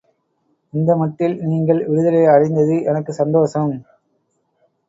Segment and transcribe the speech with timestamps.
[0.73, 3.71] இந்த மட்டில் நீங்கள் விடுதலை அடைந்தது எனக்கு சந்தோஷம்.